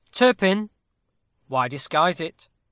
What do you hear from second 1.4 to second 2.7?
why disguise it?